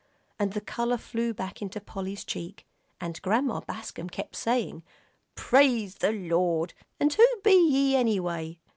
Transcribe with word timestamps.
And 0.39 0.53
the 0.53 0.61
color 0.61 0.97
flew 0.97 1.31
back 1.31 1.61
into 1.61 1.79
Polly's 1.79 2.25
cheek, 2.25 2.65
and 2.99 3.21
Grandma 3.21 3.59
Bascom 3.61 4.09
kept 4.09 4.35
saying, 4.35 4.81
"Praise 5.35 5.93
the 5.93 6.11
Lord 6.11 6.73
and 6.99 7.13
who 7.13 7.23
be 7.43 7.69
ye, 7.69 7.95
anyway?" 7.95 8.57